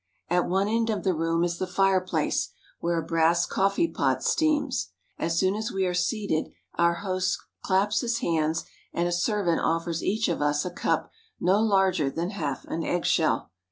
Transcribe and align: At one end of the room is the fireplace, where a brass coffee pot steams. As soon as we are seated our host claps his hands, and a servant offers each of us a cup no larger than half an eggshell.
At 0.31 0.47
one 0.49 0.67
end 0.67 0.89
of 0.89 1.03
the 1.03 1.13
room 1.13 1.43
is 1.43 1.59
the 1.59 1.67
fireplace, 1.67 2.53
where 2.79 2.97
a 2.97 3.05
brass 3.05 3.45
coffee 3.45 3.87
pot 3.87 4.23
steams. 4.23 4.93
As 5.19 5.37
soon 5.37 5.53
as 5.53 5.71
we 5.71 5.85
are 5.85 5.93
seated 5.93 6.51
our 6.73 6.95
host 7.05 7.37
claps 7.63 8.01
his 8.01 8.17
hands, 8.17 8.65
and 8.93 9.07
a 9.07 9.11
servant 9.11 9.61
offers 9.63 10.01
each 10.01 10.27
of 10.27 10.41
us 10.41 10.65
a 10.65 10.71
cup 10.71 11.11
no 11.39 11.59
larger 11.61 12.09
than 12.09 12.31
half 12.31 12.65
an 12.65 12.83
eggshell. 12.83 13.51